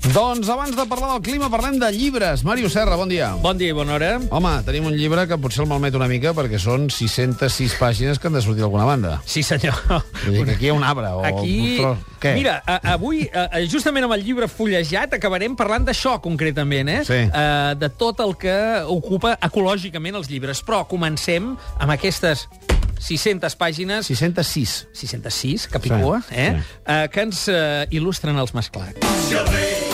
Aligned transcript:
Doncs 0.00 0.48
abans 0.48 0.72
de 0.74 0.84
parlar 0.88 1.10
del 1.12 1.20
clima, 1.22 1.50
parlem 1.52 1.76
de 1.78 1.90
llibres. 1.92 2.40
Màrius 2.42 2.72
Serra, 2.72 2.96
bon 2.96 3.10
dia. 3.10 3.34
Bon 3.44 3.58
dia 3.60 3.70
i 3.70 3.74
bona 3.76 3.92
hora. 3.98 4.14
Home, 4.32 4.52
tenim 4.64 4.86
un 4.88 4.94
llibre 4.96 5.26
que 5.28 5.36
potser 5.38 5.60
el 5.62 5.68
malmet 5.70 5.94
una 5.94 6.08
mica 6.10 6.32
perquè 6.34 6.58
són 6.58 6.88
606 6.90 7.76
pàgines 7.78 8.18
que 8.18 8.30
han 8.30 8.34
de 8.34 8.40
sortir 8.42 8.64
d'alguna 8.64 8.86
banda. 8.88 9.18
Sí, 9.28 9.44
senyor. 9.46 9.76
Vull 10.24 10.38
dir 10.38 10.46
que 10.48 10.54
aquí 10.56 10.66
hi 10.70 10.72
ha 10.72 10.78
un 10.78 10.86
arbre 10.88 11.12
o 11.12 11.20
Aquí... 11.28 11.58
un. 11.84 12.00
Què? 12.20 12.32
Mira, 12.36 12.56
avui, 12.94 13.22
justament 13.72 14.04
amb 14.08 14.16
el 14.16 14.24
llibre 14.24 14.48
fullejat, 14.50 15.14
acabarem 15.16 15.54
parlant 15.56 15.86
d'això, 15.88 16.16
concretament, 16.24 16.90
eh? 16.92 16.98
Sí. 17.08 17.20
De 17.80 17.92
tot 18.00 18.20
el 18.24 18.34
que 18.40 18.56
ocupa 18.92 19.36
ecològicament 19.46 20.18
els 20.20 20.32
llibres. 20.32 20.64
Però 20.64 20.82
comencem 20.88 21.54
amb 21.78 21.94
aquestes 21.96 22.48
600 23.00 23.56
pàgines... 23.60 24.08
606. 24.08 24.74
606, 24.96 25.68
Capicua, 25.72 26.20
Sí, 26.28 26.34
eh? 26.40 26.50
sí. 26.58 26.76
Uh, 26.84 27.06
que 27.12 27.24
ens 27.28 27.46
uh, 27.52 27.86
il·lustren 27.88 28.36
els 28.40 28.52
masclats. 28.56 29.00
Si 29.28 29.89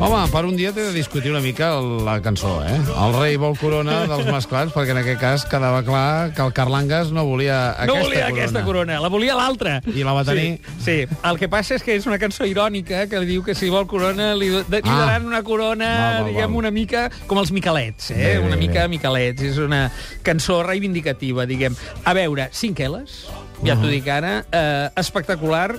Home, 0.00 0.28
per 0.30 0.44
un 0.46 0.54
dia 0.54 0.70
t'he 0.70 0.84
de 0.86 0.92
discutir 0.94 1.32
una 1.32 1.40
mica 1.42 1.72
la 2.06 2.20
cançó, 2.22 2.60
eh? 2.62 2.76
El 3.02 3.14
rei 3.16 3.34
vol 3.40 3.56
corona 3.58 4.04
dels 4.06 4.28
masclats, 4.30 4.70
perquè 4.70 4.94
en 4.94 5.00
aquest 5.00 5.18
cas 5.18 5.44
quedava 5.50 5.80
clar 5.82 6.30
que 6.36 6.44
el 6.44 6.52
Carlangas 6.54 7.10
no 7.10 7.24
volia 7.26 7.72
aquesta 7.72 7.88
no 7.96 8.04
volia 8.04 8.20
corona. 8.28 8.36
aquesta 8.44 8.62
corona, 8.68 9.00
la 9.02 9.10
volia 9.10 9.34
l'altra. 9.34 9.80
I 9.90 10.04
la 10.06 10.14
va 10.14 10.22
tenir. 10.24 10.60
Sí, 10.78 10.84
sí, 10.86 11.16
el 11.26 11.40
que 11.42 11.48
passa 11.50 11.74
és 11.74 11.82
que 11.82 11.96
és 11.98 12.06
una 12.06 12.20
cançó 12.22 12.46
irònica 12.46 13.08
que 13.10 13.18
li 13.24 13.26
diu 13.34 13.42
que 13.42 13.56
si 13.58 13.72
vol 13.74 13.88
corona 13.90 14.30
li, 14.38 14.52
de, 14.70 14.80
li 14.84 14.86
Ah. 14.86 15.00
daran 15.02 15.26
una 15.26 15.42
corona, 15.42 15.90
Val, 15.90 16.22
val, 16.22 16.30
diguem, 16.30 16.46
val. 16.52 16.58
una 16.62 16.70
mica 16.70 17.08
com 17.26 17.42
els 17.42 17.50
Micalets, 17.50 18.12
eh? 18.12 18.14
Bé, 18.14 18.32
bé, 18.38 18.46
una 18.46 18.54
bé. 18.54 18.68
mica 18.68 18.86
Micalets. 18.86 19.42
És 19.42 19.58
una 19.58 19.90
cançó 20.22 20.62
reivindicativa, 20.62 21.44
diguem. 21.44 21.74
A 22.04 22.14
veure, 22.14 22.48
cinc 22.52 22.78
L's, 22.86 23.26
ja 23.66 23.76
t'ho 23.78 23.88
dic 23.90 24.06
ara, 24.12 24.42
eh, 24.52 24.88
espectacular, 25.00 25.72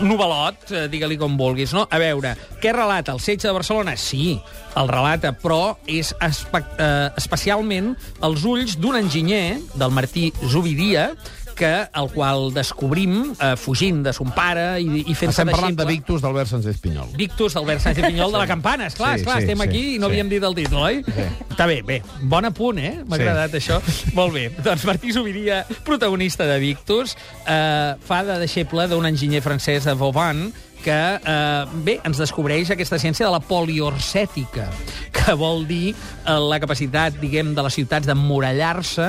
novel·lot, 0.00 0.70
eh, 0.70 0.84
digue-li 0.92 1.18
com 1.20 1.36
vulguis, 1.38 1.72
no? 1.76 1.86
A 1.90 2.00
veure, 2.00 2.34
què 2.62 2.72
relata? 2.74 3.12
El 3.12 3.20
setge 3.20 3.48
de 3.48 3.54
Barcelona? 3.56 3.96
Sí, 3.96 4.38
el 4.76 4.88
relata, 4.88 5.32
però 5.32 5.76
és 5.86 6.12
espe 6.20 6.62
eh, 6.78 7.08
especialment 7.16 7.94
els 8.26 8.44
ulls 8.44 8.76
d'un 8.80 8.96
enginyer, 8.96 9.60
del 9.74 9.92
Martí 9.96 10.32
Zubidia, 10.44 11.10
que 11.56 11.70
el 11.88 12.08
qual 12.12 12.50
descobrim 12.54 13.32
eh, 13.40 13.54
fugint 13.56 14.02
de 14.04 14.12
son 14.16 14.30
pare 14.36 14.66
i, 14.82 15.02
i 15.08 15.14
fent-se 15.16 15.40
Estem 15.42 15.50
parlant 15.54 15.78
de. 15.78 15.86
Victus 15.88 16.22
d'Albert 16.22 16.50
Sánchez 16.52 16.78
Pinyol. 16.84 17.08
Victus 17.16 17.56
d'Albert 17.56 17.80
Sánchez 17.82 18.04
Pinyol 18.06 18.32
de 18.36 18.38
la 18.42 18.46
Campana, 18.50 18.86
esclar, 18.92 19.14
Sí, 19.16 19.24
esclar, 19.24 19.38
sí, 19.40 19.48
estem 19.48 19.62
sí, 19.62 19.68
aquí 19.68 19.82
i 19.94 19.98
no 19.98 20.06
sí. 20.10 20.12
havíem 20.12 20.28
dit 20.30 20.44
el 20.44 20.54
títol, 20.58 20.82
oi? 20.90 21.00
Sí. 21.06 21.26
Està 21.48 21.66
bé, 21.70 21.80
bé, 21.86 22.02
bon 22.22 22.44
apunt, 22.44 22.78
eh? 22.78 22.92
M'ha 23.06 23.16
Sí. 23.16 23.22
agradat 23.24 23.56
això. 23.58 23.80
Molt 24.14 24.34
bé. 24.36 24.50
Doncs 24.62 24.84
Martí 24.84 25.12
Zubiria, 25.16 25.64
protagonista 25.84 26.44
de 26.46 26.58
Victus, 26.60 27.16
eh, 27.46 27.94
fa 28.06 28.22
de 28.28 28.38
deixeble 28.44 28.86
d'un 28.92 29.06
enginyer 29.08 29.40
francès 29.42 29.84
de 29.88 29.94
Vauban 29.94 30.52
que, 30.86 31.18
eh, 31.18 31.64
bé, 31.82 31.96
ens 32.06 32.20
descobreix 32.20 32.70
aquesta 32.70 32.98
ciència 33.02 33.26
de 33.26 33.32
la 33.34 33.42
poliorcètica, 33.42 34.68
que 35.16 35.34
vol 35.34 35.64
dir 35.66 35.90
eh, 35.90 36.36
la 36.38 36.60
capacitat, 36.62 37.16
diguem, 37.18 37.54
de 37.56 37.64
les 37.66 37.74
ciutats 37.74 38.06
d'emmurallar-se 38.06 39.08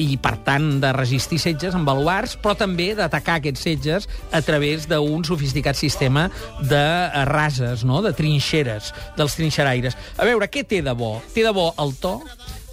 i, 0.00 0.18
per 0.20 0.34
tant, 0.44 0.66
de 0.82 0.90
resistir 0.92 1.38
setges 1.40 1.76
amb 1.78 1.88
baluars, 1.88 2.36
però 2.42 2.52
també 2.58 2.90
d'atacar 2.98 3.38
aquests 3.40 3.64
setges 3.64 4.08
a 4.34 4.42
través 4.44 4.88
d'un 4.90 5.24
sofisticat 5.24 5.78
sistema 5.80 6.26
de 6.60 6.84
eh, 6.84 7.24
rases, 7.30 7.86
no? 7.88 8.02
de 8.04 8.12
trinxeres, 8.12 8.92
dels 9.16 9.38
trinxeraires. 9.38 9.96
A 10.18 10.28
veure, 10.28 10.50
què 10.52 10.66
té 10.68 10.82
de 10.84 10.92
bo? 10.92 11.16
Té 11.32 11.46
de 11.46 11.54
bo 11.56 11.70
el 11.80 11.96
to, 12.04 12.18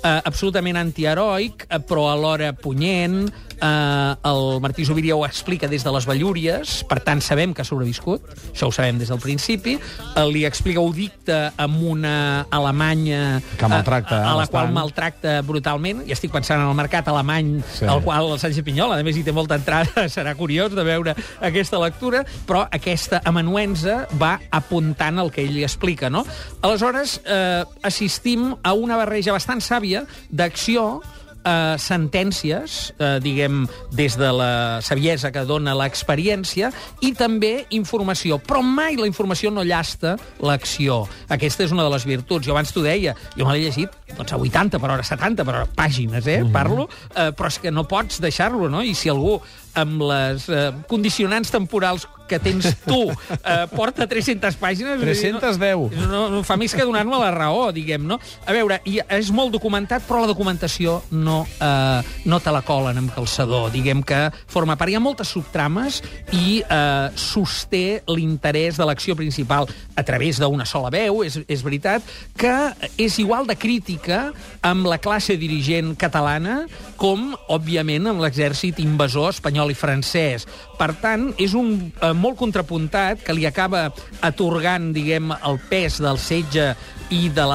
eh, 0.03 0.21
absolutament 0.25 0.77
antiheroic, 0.77 1.67
eh, 1.69 1.79
però 1.79 2.09
alhora 2.11 2.53
punyent. 2.53 3.31
Eh, 3.61 4.15
el 4.25 4.59
Martí 4.61 4.85
Zubiria 4.85 5.15
ho 5.15 5.25
explica 5.25 5.67
des 5.69 5.83
de 5.85 5.91
les 5.93 6.07
Vallúries, 6.09 6.79
per 6.89 6.97
tant 7.05 7.21
sabem 7.21 7.53
que 7.53 7.61
ha 7.61 7.67
sobreviscut, 7.67 8.25
això 8.49 8.71
ho 8.71 8.73
sabem 8.73 8.97
des 8.97 9.11
del 9.13 9.21
principi. 9.21 9.75
Eh, 9.77 10.25
li 10.31 10.45
explica, 10.49 10.81
ho 10.81 10.89
dicta 10.93 11.53
amb 11.61 11.83
una 11.91 12.47
Alemanya... 12.49 13.41
Que 13.59 13.69
maltracta, 13.69 14.17
eh, 14.17 14.25
a, 14.25 14.31
a 14.33 14.39
la 14.39 14.47
qual 14.49 14.71
maltracta 14.73 15.35
brutalment. 15.45 16.01
I 16.09 16.15
estic 16.15 16.33
pensant 16.33 16.63
en 16.63 16.71
el 16.71 16.77
mercat 16.77 17.07
alemany, 17.11 17.59
sí. 17.77 17.85
al 17.85 18.01
qual 18.05 18.31
el 18.31 18.41
Sánchez 18.41 18.65
Pinyol, 18.65 18.95
a 18.95 19.01
més, 19.05 19.19
hi 19.19 19.25
té 19.27 19.35
molta 19.35 19.59
entrada, 19.61 20.07
serà 20.15 20.33
curiós 20.39 20.73
de 20.73 20.85
veure 20.87 21.15
aquesta 21.41 21.79
lectura, 21.81 22.23
però 22.49 22.65
aquesta 22.71 23.21
amanuensa 23.29 24.05
va 24.17 24.37
apuntant 24.49 25.21
el 25.21 25.29
que 25.33 25.45
ell 25.45 25.53
li 25.53 25.65
explica, 25.67 26.09
no? 26.09 26.25
Aleshores, 26.65 27.19
eh, 27.25 27.61
assistim 27.85 28.55
a 28.63 28.73
una 28.73 28.97
barreja 28.97 29.35
bastant 29.35 29.61
sàvia 29.61 29.90
d'acció 30.31 31.01
eh, 31.43 31.75
sentències, 31.77 32.93
eh, 32.97 33.19
diguem, 33.21 33.65
des 33.91 34.17
de 34.17 34.31
la 34.33 34.81
saviesa 34.81 35.31
que 35.31 35.43
dona 35.45 35.75
l'experiència, 35.77 36.71
i 37.01 37.13
també 37.17 37.65
informació. 37.77 38.39
Però 38.39 38.61
mai 38.61 38.97
la 38.99 39.09
informació 39.09 39.51
no 39.51 39.63
llasta 39.63 40.17
l'acció. 40.39 41.03
Aquesta 41.29 41.65
és 41.65 41.71
una 41.71 41.83
de 41.83 41.93
les 41.95 42.05
virtuts. 42.05 42.45
Jo 42.45 42.55
abans 42.55 42.71
t'ho 42.73 42.83
deia, 42.85 43.15
jo 43.37 43.45
me 43.45 43.55
l'he 43.55 43.65
llegit 43.67 43.89
doncs, 44.17 44.33
a 44.33 44.37
80 44.37 44.79
per 44.79 44.91
hora, 44.91 45.03
70 45.03 45.45
per 45.45 45.55
hora, 45.55 45.67
pàgines, 45.75 46.27
eh, 46.27 46.43
parlo, 46.51 46.89
eh, 47.15 47.31
però 47.31 47.47
és 47.47 47.59
que 47.59 47.71
no 47.71 47.87
pots 47.87 48.19
deixar-lo, 48.21 48.69
no? 48.69 48.83
I 48.83 48.93
si 48.93 49.09
algú 49.09 49.39
amb 49.77 50.03
les 50.09 50.47
eh, 50.49 50.71
condicionants 50.89 51.51
temporals 51.53 52.07
que 52.31 52.39
tens 52.39 52.63
tu 52.85 53.01
eh, 53.11 53.67
porta 53.75 54.07
300 54.07 54.55
pàgines... 54.55 54.95
vull 54.95 55.11
dir, 55.11 55.19
310. 55.19 55.97
No, 55.99 56.07
no, 56.07 56.21
no 56.31 56.41
fa 56.47 56.55
més 56.59 56.71
que 56.75 56.85
donar-me 56.87 57.19
la 57.19 57.31
raó, 57.35 57.67
diguem, 57.75 58.05
no? 58.07 58.17
A 58.47 58.55
veure, 58.55 58.79
i 58.87 59.01
és 59.11 59.31
molt 59.35 59.51
documentat, 59.51 60.05
però 60.07 60.23
la 60.23 60.31
documentació 60.31 61.01
no, 61.11 61.41
eh, 61.59 62.13
no 62.31 62.39
te 62.39 62.53
la 62.55 62.63
colen 62.63 63.01
amb 63.01 63.11
calçador. 63.15 63.69
Diguem 63.75 64.03
que 64.07 64.23
forma 64.51 64.77
part. 64.79 64.93
Hi 64.93 64.97
ha 64.99 65.03
moltes 65.03 65.33
subtrames 65.35 65.99
i 66.37 66.61
eh, 66.63 67.11
sosté 67.19 68.01
l'interès 68.07 68.79
de 68.79 68.87
l'acció 68.87 69.17
principal 69.19 69.67
a 69.99 70.05
través 70.07 70.39
d'una 70.39 70.65
sola 70.65 70.91
veu, 70.93 71.21
és, 71.27 71.41
és 71.51 71.65
veritat, 71.65 72.05
que 72.39 72.55
és 72.95 73.19
igual 73.19 73.49
de 73.49 73.57
crítica 73.59 74.23
amb 74.65 74.87
la 74.87 75.01
classe 75.03 75.35
dirigent 75.39 75.93
catalana 75.99 76.61
com, 77.01 77.31
òbviament, 77.51 78.07
amb 78.07 78.23
l'exèrcit 78.23 78.79
invasor 78.79 79.33
espanyol 79.35 79.60
i 79.69 79.77
francès. 79.77 80.47
Per 80.79 80.89
tant, 81.01 81.27
és 81.37 81.53
un 81.53 81.75
eh, 81.77 82.13
molt 82.17 82.39
contrapuntat 82.39 83.21
que 83.21 83.35
li 83.37 83.45
acaba 83.45 83.89
atorgant, 84.25 84.89
diguem, 84.95 85.29
el 85.37 85.61
pes 85.69 85.99
del 86.01 86.17
setge 86.17 86.71
i 87.11 87.27
de, 87.29 87.45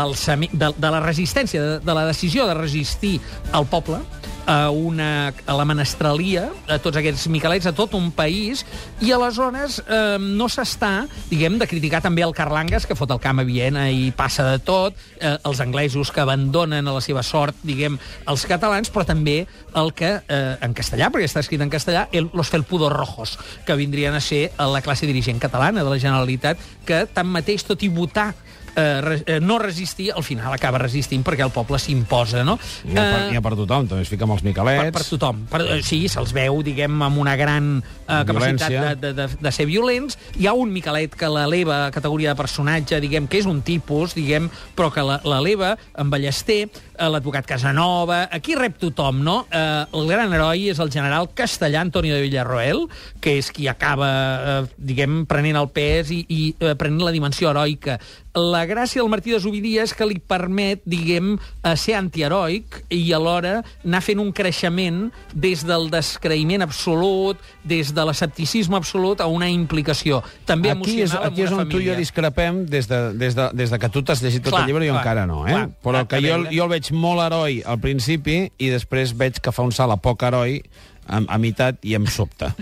de, 0.52 0.70
de 0.76 0.92
la 0.92 1.02
resistència, 1.02 1.62
de, 1.62 1.78
de 1.82 1.96
la 1.96 2.06
decisió 2.06 2.46
de 2.46 2.54
resistir 2.54 3.16
al 3.56 3.66
poble, 3.66 3.98
a, 4.46 4.70
una, 4.70 5.34
a 5.46 5.54
la 5.58 5.66
menestralia, 5.68 6.46
a 6.70 6.78
tots 6.82 6.96
aquests 6.96 7.26
micalets, 7.32 7.66
a 7.66 7.74
tot 7.76 7.96
un 7.98 8.12
país, 8.14 8.62
i 9.02 9.12
aleshores 9.12 9.80
eh, 9.82 10.16
no 10.22 10.48
s'està, 10.48 11.06
diguem, 11.30 11.58
de 11.60 11.68
criticar 11.68 12.00
també 12.04 12.24
el 12.24 12.34
Carlangas, 12.36 12.86
que 12.86 12.96
fot 12.98 13.10
el 13.12 13.20
camp 13.22 13.42
a 13.42 13.46
Viena 13.46 13.88
i 13.90 14.08
passa 14.16 14.46
de 14.52 14.62
tot, 14.62 14.96
eh, 15.18 15.34
els 15.36 15.60
anglesos 15.60 16.12
que 16.14 16.22
abandonen 16.22 16.86
a 16.86 16.96
la 16.96 17.02
seva 17.04 17.24
sort, 17.26 17.58
diguem, 17.66 17.98
els 18.30 18.46
catalans, 18.48 18.92
però 18.94 19.04
també 19.08 19.42
el 19.76 19.92
que, 19.98 20.14
eh, 20.22 20.56
en 20.62 20.74
castellà, 20.74 21.10
perquè 21.10 21.28
està 21.28 21.42
escrit 21.42 21.60
en 21.60 21.72
castellà, 21.72 22.06
el, 22.12 22.30
los 22.32 22.50
felpudos 22.54 22.92
rojos, 22.92 23.36
que 23.66 23.76
vindrien 23.76 24.14
a 24.14 24.22
ser 24.22 24.50
la 24.56 24.82
classe 24.82 25.06
dirigent 25.06 25.42
catalana 25.42 25.84
de 25.84 25.90
la 25.90 26.00
Generalitat, 26.00 26.62
que 26.86 27.04
tanmateix, 27.12 27.66
tot 27.66 27.82
i 27.82 27.90
votar 27.92 28.32
eh, 28.76 29.22
eh, 29.26 29.40
no 29.40 29.58
resistir, 29.58 30.12
al 30.12 30.22
final 30.22 30.52
acaba 30.52 30.78
resistint 30.78 31.24
perquè 31.24 31.42
el 31.46 31.50
poble 31.50 31.78
s'imposa, 31.80 32.44
no? 32.44 32.58
N'hi 32.84 32.98
ha, 32.98 33.04
per, 33.10 33.20
n'hi 33.30 33.36
ha 33.36 33.42
per 33.42 33.54
tothom, 33.56 33.88
també 33.88 34.02
es 34.04 34.08
fica 34.12 34.24
amb 34.28 34.36
els 34.36 34.42
per, 34.42 34.50
Micalets. 34.50 34.92
per 34.92 35.04
tothom. 35.08 35.44
Per, 35.50 35.60
eh, 35.64 35.82
sí, 35.82 36.02
se'ls 36.12 36.32
veu, 36.36 36.60
diguem, 36.62 37.00
amb 37.02 37.18
una 37.18 37.36
gran 37.36 37.82
eh, 37.82 38.22
capacitat 38.28 38.70
de, 38.70 38.94
de, 39.00 39.12
de, 39.14 39.28
de 39.40 39.52
ser 39.52 39.66
violents. 39.66 40.18
Hi 40.38 40.46
ha 40.46 40.52
un 40.54 40.72
Micalet 40.72 41.14
que 41.16 41.28
l'eleva 41.32 41.86
a 41.86 41.90
categoria 41.90 42.34
de 42.34 42.40
personatge, 42.42 43.00
diguem, 43.00 43.26
que 43.26 43.38
és 43.40 43.46
un 43.48 43.62
tipus, 43.62 44.14
diguem, 44.14 44.50
però 44.76 44.92
que 44.92 45.02
la- 45.02 45.20
l'eleva 45.24 45.76
amb 45.94 46.12
Ballester, 46.12 46.68
eh, 46.68 46.95
l'advocat 46.98 47.46
Casanova... 47.46 48.24
Aquí 48.36 48.54
rep 48.58 48.78
tothom, 48.80 49.22
no? 49.24 49.36
Eh, 49.50 49.84
el 49.96 50.08
gran 50.10 50.32
heroi 50.32 50.68
és 50.72 50.80
el 50.82 50.90
general 50.92 51.30
castellà 51.36 51.80
Antonio 51.84 52.14
de 52.16 52.22
Villarroel, 52.24 52.86
que 53.22 53.36
és 53.40 53.50
qui 53.54 53.68
acaba, 53.70 54.10
eh, 54.10 54.60
diguem, 54.76 55.24
prenent 55.30 55.56
el 55.60 55.68
pes 55.74 56.10
i, 56.14 56.22
i 56.28 56.40
eh, 56.60 56.74
prenent 56.78 57.04
la 57.06 57.14
dimensió 57.14 57.50
heroica. 57.52 57.98
La 58.36 58.66
gràcia 58.68 59.00
del 59.00 59.08
Martí 59.08 59.32
de 59.32 59.38
Zubidia 59.40 59.80
és 59.86 59.94
que 59.96 60.04
li 60.04 60.18
permet, 60.20 60.82
diguem, 60.84 61.38
eh, 61.64 61.72
ser 61.80 61.94
antiheroic 61.96 62.82
i 62.92 63.00
alhora 63.16 63.62
anar 63.86 64.02
fent 64.04 64.20
un 64.20 64.28
creixement 64.36 65.06
des 65.32 65.62
del 65.64 65.88
descreïment 65.92 66.66
absolut, 66.66 67.40
des 67.64 67.94
de 67.96 68.04
l'escepticisme 68.04 68.76
absolut 68.76 69.22
a 69.24 69.26
una 69.32 69.48
implicació. 69.48 70.20
També 70.44 70.68
Aquí 70.74 70.98
és, 71.00 71.14
emocional 71.14 71.30
aquí 71.30 71.46
és 71.46 71.54
on 71.54 71.56
una 71.62 71.64
tu 71.64 71.78
i 71.80 71.86
jo 71.86 71.92
família. 71.94 71.96
discrepem 71.96 72.60
des 72.68 72.88
de, 72.90 73.00
des 73.16 73.34
de, 73.38 73.48
des 73.56 73.72
de 73.72 73.78
que 73.80 73.88
tu 73.88 74.02
t'has 74.04 74.20
llegit 74.22 74.44
tot 74.44 74.52
Clar, 74.52 74.66
el 74.66 74.68
llibre 74.74 74.84
i 74.84 74.90
jo 74.90 74.94
clar, 74.98 75.02
encara 75.06 75.26
no, 75.26 75.40
eh? 75.46 75.52
clar, 75.56 75.66
Però 75.86 76.04
clar, 76.04 76.06
que 76.12 76.20
jo, 76.28 76.36
jo 76.52 76.66
el 76.68 76.70
veig 76.76 76.85
molt 76.92 77.22
heroi 77.24 77.62
al 77.66 77.78
principi 77.82 78.50
i 78.58 78.70
després 78.72 79.14
veig 79.16 79.40
que 79.42 79.54
fa 79.54 79.64
un 79.66 79.72
salt 79.74 79.94
a 79.94 79.98
poc 80.00 80.22
heroi 80.26 80.60
a, 81.06 81.22
a 81.22 81.38
meitat 81.38 81.78
i 81.86 81.94
em 81.96 82.06
sobta. 82.10 82.52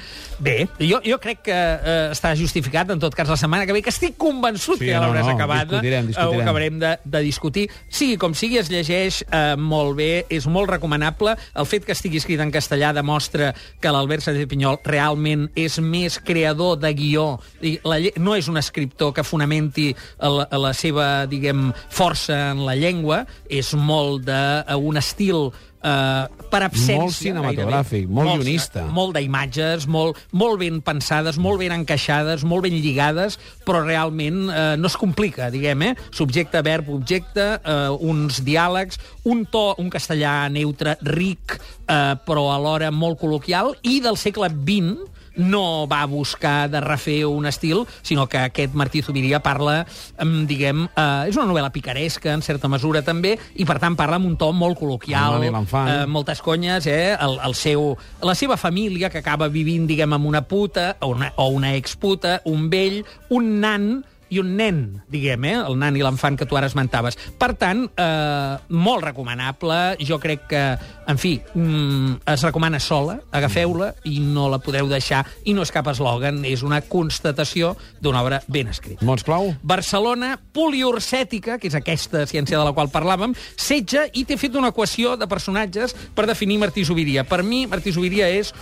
Bé, 0.45 0.67
jo, 0.81 1.01
jo 1.05 1.19
crec 1.23 1.43
que 1.49 1.55
eh, 1.57 2.11
està 2.15 2.35
justificat, 2.39 2.91
en 2.95 3.01
tot 3.03 3.15
cas, 3.17 3.29
la 3.31 3.39
setmana 3.41 3.67
que 3.67 3.75
ve, 3.77 3.83
que 3.85 3.93
estic 3.93 4.17
convençut 4.21 4.79
Sí, 4.79 4.87
que 4.87 4.93
ja 4.93 5.01
no, 5.01 5.09
l'hauràs 5.09 5.29
no, 5.29 5.35
acabat. 5.37 5.69
discutirem, 5.69 6.09
discutirem. 6.11 6.39
Ho 6.39 6.45
acabarem 6.45 6.79
de, 6.83 6.93
de 7.05 7.23
discutir. 7.25 7.67
Sigui 7.89 8.19
com 8.21 8.35
sigui, 8.37 8.59
es 8.61 8.71
llegeix 8.73 9.23
eh, 9.29 9.57
molt 9.61 9.97
bé, 9.99 10.11
és 10.33 10.47
molt 10.51 10.71
recomanable. 10.73 11.37
El 11.55 11.69
fet 11.71 11.87
que 11.87 11.95
estigui 11.97 12.21
escrit 12.23 12.43
en 12.45 12.53
castellà 12.55 12.93
demostra 12.97 13.53
que 13.81 13.93
l'Albert 13.95 14.27
Sánchez 14.27 14.49
Pinyol 14.51 14.81
realment 14.85 15.49
és 15.59 15.79
més 15.83 16.19
creador 16.25 16.79
de 16.83 16.93
guió. 16.97 17.29
I 17.65 17.79
La, 17.85 17.99
no 18.21 18.35
és 18.37 18.49
un 18.49 18.57
escriptor 18.61 19.13
que 19.17 19.25
fonamenti 19.27 19.91
la, 20.21 20.47
la 20.51 20.73
seva, 20.77 21.27
diguem, 21.31 21.69
força 21.93 22.51
en 22.53 22.65
la 22.67 22.77
llengua, 22.79 23.25
és 23.51 23.75
molt 23.77 24.25
d'un 24.25 25.01
estil 25.01 25.51
eh, 25.85 26.45
per 26.51 26.63
absència. 26.65 26.99
Molt 27.03 27.15
cinematogràfic, 27.19 28.09
molt 28.09 28.29
Molt- 28.31 28.43
guionista. 28.43 28.85
Molt 28.95 29.17
d'imatges, 29.19 29.87
molt, 29.87 30.19
molt 30.33 30.59
ben 30.63 30.81
pensades, 30.83 31.39
molt 31.39 31.61
ben 31.61 31.73
encaixades, 31.77 32.45
molt 32.45 32.65
ben 32.67 32.75
lligades, 32.81 33.39
però 33.67 33.85
realment 33.85 34.49
eh, 34.51 34.77
no 34.81 34.89
es 34.91 34.97
complica, 34.97 35.51
diguem, 35.53 35.83
eh? 35.91 35.95
Subjecte, 36.11 36.63
verb, 36.67 36.89
objecte, 36.95 37.61
eh, 37.63 37.89
uns 38.01 38.41
diàlegs, 38.47 38.99
un 39.25 39.45
to, 39.47 39.75
un 39.79 39.91
castellà 39.91 40.49
neutre, 40.51 40.97
ric, 41.03 41.59
eh, 41.87 42.15
però 42.25 42.49
alhora 42.55 42.91
molt 42.91 43.21
col·loquial, 43.21 43.75
i 43.83 44.01
del 44.01 44.17
segle 44.17 44.49
XX, 44.51 45.11
no 45.37 45.87
va 45.91 46.05
buscar 46.07 46.71
de 46.71 46.81
refer 46.81 47.27
un 47.27 47.47
estil, 47.47 47.85
sinó 48.03 48.29
que 48.29 48.39
aquest 48.39 48.75
Martí 48.75 49.03
Zubiria 49.03 49.41
parla, 49.43 49.87
em, 50.19 50.47
diguem, 50.47 50.85
eh, 50.97 51.29
és 51.29 51.37
una 51.37 51.47
novel·la 51.47 51.73
picaresca, 51.73 52.33
en 52.33 52.43
certa 52.43 52.69
mesura, 52.69 53.03
també, 53.03 53.39
i 53.57 53.65
per 53.65 53.79
tant 53.79 53.97
parla 53.97 54.17
amb 54.17 54.27
un 54.27 54.37
to 54.37 54.53
molt 54.53 54.79
col·loquial, 54.79 55.41
eh, 55.43 56.07
moltes 56.07 56.43
conyes, 56.43 56.87
eh? 56.87 57.17
El, 57.19 57.39
el 57.45 57.55
seu, 57.55 57.97
la 58.23 58.35
seva 58.35 58.57
família, 58.57 59.11
que 59.11 59.19
acaba 59.19 59.49
vivint, 59.49 59.87
diguem, 59.87 60.13
amb 60.13 60.27
una 60.27 60.43
puta, 60.43 60.97
o 61.01 61.09
una, 61.15 61.33
o 61.37 61.49
una 61.49 61.75
exputa, 61.75 62.41
un 62.45 62.71
vell, 62.71 63.05
un 63.31 63.61
nan 63.61 64.05
i 64.35 64.41
un 64.43 64.55
nen, 64.59 64.81
diguem, 65.11 65.47
eh? 65.47 65.55
el 65.63 65.79
nan 65.79 65.97
i 65.97 66.03
l'enfant 66.03 66.37
que 66.39 66.47
tu 66.51 66.59
ara 66.59 66.67
esmentaves. 66.71 67.17
Per 67.39 67.53
tant, 67.61 67.85
eh, 67.87 68.57
molt 68.75 69.07
recomanable. 69.07 69.97
Jo 70.03 70.19
crec 70.23 70.49
que, 70.51 70.63
en 71.07 71.21
fi, 71.21 71.37
mm, 71.55 72.25
es 72.35 72.43
recomana 72.43 72.81
sola, 72.81 73.21
agafeu-la 73.31 73.93
i 74.11 74.19
no 74.21 74.49
la 74.51 74.59
podreu 74.59 74.89
deixar. 74.91 75.25
I 75.45 75.55
no 75.55 75.63
és 75.63 75.73
cap 75.75 75.87
eslògan, 75.93 76.43
és 76.45 76.63
una 76.67 76.81
constatació 76.83 77.77
d'una 78.01 78.23
obra 78.23 78.43
ben 78.49 78.69
escrita. 78.69 79.05
Mots 79.05 79.25
clau? 79.25 79.55
Barcelona 79.63 80.35
poliorcètica, 80.53 81.59
que 81.59 81.69
és 81.69 81.79
aquesta 81.79 82.27
ciència 82.27 82.59
de 82.59 82.65
la 82.65 82.75
qual 82.75 82.91
parlàvem, 82.91 83.37
setja 83.57 84.09
i 84.13 84.25
té 84.25 84.37
fet 84.37 84.57
una 84.57 84.73
equació 84.75 85.17
de 85.17 85.29
personatges 85.31 85.95
per 86.15 86.27
definir 86.27 86.59
Martí 86.59 86.85
Zubiria. 86.85 87.25
Per 87.25 87.43
mi, 87.43 87.67
Martí 87.67 87.93
Zubiria 87.93 88.29
és 88.29 88.53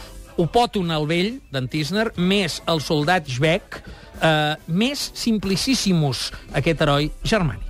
Opòton 0.40 0.90
el 0.94 1.06
vell, 1.06 1.34
d'en 1.52 1.66
Tisner, 1.68 2.10
més 2.16 2.62
el 2.70 2.80
soldat 2.80 3.28
Schbeck, 3.28 3.82
eh, 4.22 4.54
més 4.66 5.10
simplicíssimus 5.14 6.30
aquest 6.54 6.80
heroi 6.80 7.10
germànic. 7.24 7.68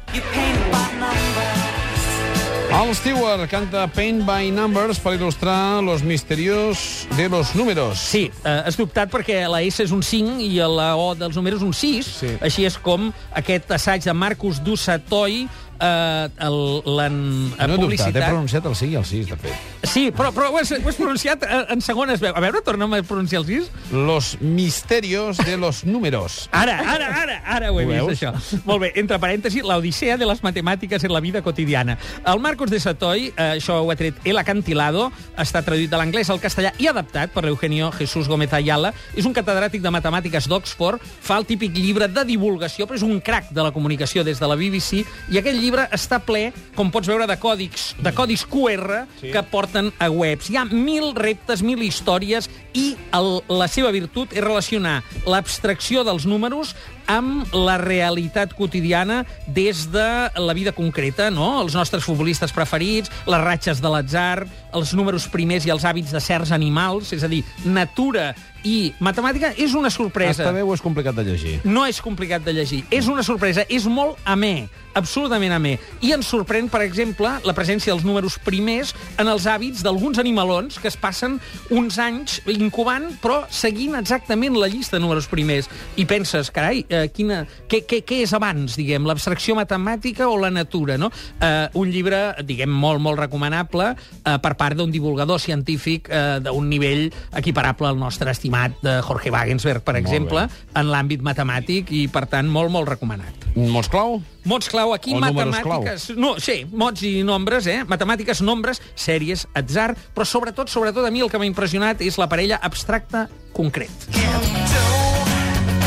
Al 2.73 2.95
Stewart 2.97 3.45
canta 3.53 3.85
Paint 3.93 4.23
by 4.25 4.49
Numbers 4.51 4.97
per 4.99 5.13
il·lustrar 5.19 5.83
los 5.85 6.01
misterios 6.03 7.07
de 7.19 7.29
los 7.29 7.55
números. 7.55 8.01
Sí, 8.01 8.31
eh, 8.45 8.63
has 8.65 8.79
dubtat 8.81 9.13
perquè 9.13 9.43
la 9.47 9.61
S 9.61 9.85
és 9.85 9.93
un 9.93 10.01
5 10.03 10.41
i 10.41 10.57
la 10.57 10.95
O 10.97 11.13
dels 11.15 11.37
números 11.37 11.61
un 11.63 11.75
6. 11.77 12.09
Sí. 12.23 12.31
Així 12.41 12.65
és 12.65 12.79
com 12.81 13.11
aquest 13.37 13.71
assaig 13.77 14.09
de 14.09 14.15
Marcus 14.17 14.63
Dussatoy 14.65 15.45
eh, 15.83 16.29
el- 16.47 16.83
l'han 16.97 17.17
No 17.19 17.57
he 17.57 17.67
dubtat, 17.67 17.75
he 17.75 17.83
publicitat. 17.83 18.29
pronunciat 18.29 18.67
el 18.67 18.77
5 18.77 18.93
i 18.93 18.97
el 18.97 19.05
6, 19.05 19.27
de 19.31 19.37
fet. 19.37 19.53
Sí, 19.83 20.11
però, 20.13 20.31
però 20.33 20.51
ho, 20.53 20.59
has, 20.59 20.71
ho 20.73 20.89
has 20.89 20.97
pronunciat 20.97 21.43
eh, 21.43 21.67
en 21.75 21.81
segones 21.83 22.21
veu. 22.23 22.33
A 22.35 22.41
veure, 22.41 22.63
torna'm 22.63 22.95
a 22.95 23.03
pronunciar 23.03 23.43
el 23.43 23.47
6. 23.47 23.71
Los 23.93 24.37
misterios 24.41 25.37
de 25.39 25.57
los 25.57 25.85
números. 25.85 26.49
Ara, 26.53 26.79
ara, 26.79 27.09
ara, 27.23 27.43
ara 27.45 27.73
ho 27.73 27.81
he 27.81 27.85
Ho 28.01 28.07
vist, 28.07 28.23
veus? 28.23 28.23
això. 28.23 28.61
Molt 28.65 28.81
bé, 28.83 28.93
entre 28.97 29.19
parèntesis, 29.19 29.63
l'odissea 29.67 30.17
de 30.17 30.27
les 30.27 30.43
matemàtiques 30.43 31.03
en 31.05 31.13
la 31.13 31.21
vida 31.21 31.43
quotidiana. 31.43 31.99
El 32.25 32.39
Marcos 32.41 32.71
de 32.71 32.79
Satoy, 32.81 33.33
eh, 33.37 33.57
això 33.59 33.81
ho 33.83 33.91
ha 33.91 33.97
tret 33.97 34.15
El 34.25 34.39
Acantilado, 34.39 35.11
està 35.37 35.63
traduït 35.65 35.91
de 35.91 35.97
l'anglès 35.99 36.31
al 36.31 36.41
castellà 36.41 36.73
i 36.79 36.87
adaptat 36.87 37.33
per 37.33 37.45
l'Eugenio 37.45 37.91
Jesús 37.93 38.29
Gómez 38.29 38.53
Ayala. 38.53 38.93
És 39.17 39.25
un 39.27 39.35
catedràtic 39.35 39.83
de 39.83 39.91
matemàtiques 39.91 40.47
d'Oxford, 40.49 41.01
fa 41.03 41.39
el 41.41 41.47
típic 41.49 41.75
llibre 41.75 42.07
de 42.09 42.25
divulgació, 42.29 42.87
però 42.87 43.01
és 43.01 43.03
un 43.03 43.21
crac 43.21 43.51
de 43.51 43.63
la 43.63 43.73
comunicació 43.73 44.23
des 44.25 44.39
de 44.39 44.47
la 44.47 44.55
BBC, 44.55 45.03
i 45.33 45.39
aquest 45.39 45.57
llibre 45.59 45.72
està 45.93 46.19
ple, 46.23 46.51
com 46.77 46.91
pots 46.93 47.09
veure, 47.09 47.27
de 47.29 47.37
còdics, 47.41 47.93
de 48.03 48.13
codis 48.17 48.45
QR 48.49 49.05
sí. 49.21 49.31
que 49.33 49.43
porten 49.53 49.93
a 49.99 50.11
webs. 50.13 50.51
Hi 50.51 50.59
ha 50.61 50.65
mil 50.71 51.13
reptes, 51.17 51.63
mil 51.65 51.83
històries, 51.85 52.51
i 52.77 52.93
el, 53.17 53.43
la 53.53 53.69
seva 53.69 53.93
virtut 53.93 54.33
és 54.33 54.45
relacionar 54.45 55.01
l'abstracció 55.29 56.05
dels 56.09 56.27
números 56.29 56.75
amb 57.11 57.53
la 57.55 57.79
realitat 57.81 58.55
quotidiana 58.55 59.23
des 59.47 59.87
de 59.93 60.07
la 60.37 60.55
vida 60.55 60.73
concreta, 60.73 61.31
no? 61.31 61.61
Els 61.63 61.77
nostres 61.79 62.05
futbolistes 62.05 62.53
preferits, 62.53 63.11
les 63.27 63.45
ratxes 63.45 63.83
de 63.83 63.93
l'atzar, 63.93 64.47
els 64.73 64.95
números 64.97 65.29
primers 65.33 65.67
i 65.67 65.75
els 65.75 65.85
hàbits 65.85 66.13
de 66.15 66.21
certs 66.23 66.53
animals, 66.53 67.13
és 67.13 67.25
a 67.25 67.31
dir, 67.31 67.43
natura 67.65 68.33
i 68.63 68.93
matemàtica, 69.03 69.53
és 69.59 69.75
una 69.75 69.91
sorpresa. 69.91 70.45
Està 70.45 70.55
bé 70.55 70.63
o 70.63 70.73
és 70.75 70.83
complicat 70.83 71.17
de 71.19 71.25
llegir? 71.27 71.57
No 71.65 71.85
és 71.89 71.99
complicat 72.03 72.45
de 72.47 72.55
llegir. 72.55 72.83
És 72.95 73.09
una 73.11 73.25
sorpresa. 73.27 73.67
És 73.69 73.87
molt 73.91 74.21
amè. 74.25 74.69
Absolutament 74.95 75.55
amè. 75.57 75.77
I 76.05 76.13
ens 76.15 76.29
sorprèn, 76.29 76.69
per 76.71 76.83
exemple, 76.85 77.31
la 77.47 77.55
presència 77.57 77.95
dels 77.95 78.05
números 78.05 78.37
primers 78.45 78.93
en 79.19 79.31
els 79.33 79.47
hàbits 79.49 79.83
d'alguns 79.83 80.21
animalons 80.21 80.79
que 80.79 80.91
es 80.91 80.99
passen 81.01 81.39
uns 81.73 81.99
anys 82.03 82.41
incubant, 82.53 83.09
però 83.23 83.43
seguint 83.51 83.97
exactament 83.99 84.59
la 84.59 84.69
llista 84.71 84.99
de 84.99 85.03
números 85.05 85.31
primers. 85.33 85.71
I 85.97 86.07
penses, 86.07 86.53
carai, 86.53 86.85
eh, 86.93 87.09
quina, 87.15 87.43
què, 87.69 87.83
què, 87.89 88.03
què 88.07 88.23
és 88.27 88.33
abans, 88.37 88.77
diguem, 88.79 89.07
l'abstracció 89.09 89.57
matemàtica 89.59 90.29
o 90.31 90.39
la 90.41 90.53
natura, 90.53 90.99
no? 91.01 91.11
Eh, 91.41 91.69
un 91.79 91.93
llibre, 91.93 92.23
diguem, 92.47 92.71
molt, 92.73 93.03
molt 93.03 93.21
recomanable 93.21 93.93
eh, 93.93 94.37
per 94.43 94.55
part 94.61 94.79
d'un 94.79 94.93
divulgador 94.93 95.41
científic 95.43 96.11
eh, 96.13 96.39
d'un 96.45 96.69
nivell 96.71 97.09
equiparable 97.39 97.89
al 97.91 97.99
nostre 98.01 98.31
estimat 98.31 98.79
de 98.85 98.99
Jorge 99.03 99.33
Wagensberg, 99.33 99.83
per 99.83 99.97
Molt 99.97 100.05
exemple, 100.05 100.47
en 100.75 100.93
l'àmbit 100.93 101.25
matemàtic 101.25 101.93
i, 101.93 102.07
per 102.13 102.27
tant, 102.31 102.49
molt, 102.53 102.73
molt 102.73 102.93
recomanat. 102.95 103.49
Mots 103.57 103.91
clau? 103.93 104.21
Mots 104.49 104.71
clau 104.73 104.95
aquí, 104.95 105.15
O 105.15 105.21
matemàtiques... 105.23 106.11
No, 106.17 106.35
sí, 106.43 106.63
mots 106.67 107.05
i 107.07 107.21
nombres, 107.27 107.69
eh? 107.71 107.83
Matemàtiques, 107.89 108.43
nombres, 108.43 108.83
sèries, 108.99 109.47
atzar, 109.59 109.93
però 110.17 110.27
sobretot, 110.27 110.73
sobretot 110.73 111.07
a 111.07 111.15
mi 111.15 111.23
el 111.23 111.31
que 111.31 111.41
m'ha 111.41 111.51
impressionat 111.51 112.03
és 112.03 112.19
la 112.19 112.31
parella 112.33 112.61
abstracta 112.63 113.29
concret. 113.53 115.02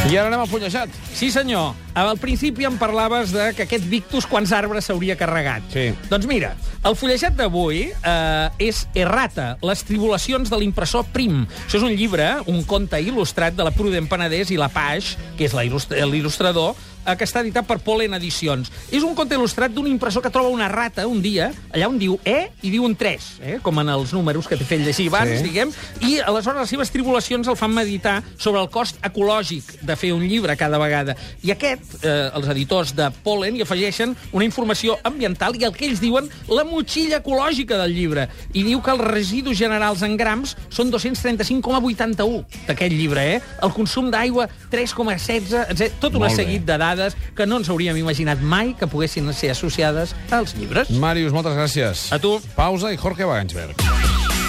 I 0.05 0.19
ara 0.21 0.29
anem 0.29 0.43
al 0.43 0.49
fullejat. 0.49 0.91
Sí, 1.17 1.31
senyor. 1.33 1.71
Al 1.97 2.19
principi 2.21 2.67
em 2.67 2.75
parlaves 2.77 3.31
de 3.33 3.47
que 3.57 3.65
aquest 3.65 3.87
Victus 3.89 4.27
quants 4.29 4.51
arbres 4.53 4.85
s'hauria 4.85 5.15
carregat. 5.17 5.65
Sí. 5.73 5.87
Doncs 6.11 6.27
mira, 6.29 6.51
el 6.85 6.93
fullejat 6.99 7.33
d'avui 7.39 7.87
eh, 7.89 8.67
és 8.67 8.83
Errata, 8.93 9.55
les 9.65 9.81
tribulacions 9.87 10.51
de 10.51 10.59
l'impressor 10.61 11.07
Prim. 11.15 11.47
Això 11.65 11.79
és 11.79 11.87
un 11.87 11.95
llibre, 11.97 12.27
un 12.45 12.61
conte 12.69 13.01
il·lustrat 13.01 13.57
de 13.57 13.65
la 13.65 13.73
Prudent 13.73 14.05
Penedès 14.11 14.53
i 14.53 14.61
la 14.61 14.69
Paix, 14.69 15.15
que 15.39 15.49
és 15.49 15.57
l'il·lustrador, 15.57 16.77
eh, 17.05 17.15
que 17.17 17.25
està 17.25 17.41
editat 17.41 17.65
per 17.67 17.77
Polen 17.79 18.13
Edicions. 18.17 18.71
És 18.91 19.03
un 19.03 19.15
conte 19.15 19.35
il·lustrat 19.37 19.71
d'un 19.73 19.87
impressor 19.87 20.23
que 20.23 20.29
troba 20.33 20.49
una 20.49 20.67
rata 20.67 21.05
un 21.07 21.21
dia, 21.21 21.51
allà 21.73 21.87
on 21.87 21.97
diu 21.99 22.19
E 22.25 22.49
i 22.63 22.71
diu 22.73 22.83
un 22.85 22.95
3, 22.95 23.29
eh? 23.41 23.59
com 23.61 23.79
en 23.79 23.89
els 23.89 24.13
números 24.13 24.47
que 24.47 24.57
t'he 24.57 24.65
fet 24.65 24.81
llegir 24.81 25.07
abans, 25.09 25.37
Sí. 25.39 25.43
diguem, 25.43 25.71
i 26.01 26.19
aleshores 26.19 26.61
les 26.61 26.69
seves 26.69 26.91
tribulacions 26.91 27.47
el 27.47 27.55
fan 27.57 27.73
meditar 27.73 28.23
sobre 28.37 28.61
el 28.61 28.69
cost 28.69 28.97
ecològic 29.03 29.81
de 29.81 29.95
fer 29.95 30.13
un 30.13 30.23
llibre 30.27 30.55
cada 30.57 30.77
vegada. 30.77 31.15
I 31.43 31.51
aquest, 31.51 32.03
eh, 32.03 32.31
els 32.33 32.47
editors 32.47 32.95
de 32.95 33.09
Pollen, 33.23 33.55
hi 33.55 33.61
afegeixen 33.61 34.15
una 34.31 34.45
informació 34.45 34.97
ambiental 35.03 35.55
i 35.59 35.65
el 35.65 35.73
que 35.73 35.85
ells 35.85 35.99
diuen 36.01 36.29
la 36.47 36.63
motxilla 36.63 37.17
ecològica 37.21 37.77
del 37.77 37.93
llibre. 37.93 38.29
I 38.53 38.63
diu 38.63 38.81
que 38.81 38.91
els 38.91 39.01
residus 39.01 39.57
generals 39.57 40.01
en 40.01 40.15
grams 40.17 40.55
són 40.69 40.89
235,81 40.91 42.45
d'aquest 42.67 42.93
llibre, 42.93 43.35
eh? 43.35 43.41
El 43.61 43.73
consum 43.75 44.09
d'aigua 44.11 44.47
3,16, 44.71 45.53
etc. 45.69 45.91
Tot 45.99 46.15
un 46.15 46.29
seguit 46.29 46.63
de 46.65 46.77
dades 46.77 46.94
que 47.35 47.45
no 47.45 47.61
ens 47.61 47.69
hauríem 47.69 47.97
imaginat 48.01 48.41
mai 48.41 48.73
que 48.79 48.87
poguessin 48.87 49.31
ser 49.33 49.51
associades 49.53 50.15
als 50.31 50.55
llibres. 50.57 50.89
Màrius, 50.89 51.33
moltes 51.35 51.55
gràcies. 51.57 52.09
A 52.15 52.19
tu. 52.19 52.37
Pausa 52.55 52.93
i 52.93 52.97
Jorge 52.97 53.25
Wagensberg. 53.27 53.75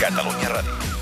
Catalunya 0.01 0.53
Ràdio. 0.59 0.96